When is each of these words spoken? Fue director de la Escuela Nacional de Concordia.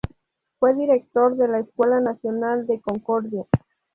Fue 0.57 0.73
director 0.73 1.37
de 1.37 1.47
la 1.47 1.59
Escuela 1.59 1.99
Nacional 1.99 2.65
de 2.65 2.81
Concordia. 2.81 3.45